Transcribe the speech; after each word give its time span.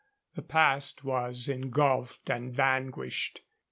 The 0.33 0.41
past 0.41 1.03
was 1.03 1.47
engulfed 1.47 2.27
and 2.27 2.51
vanquished. 2.51 3.41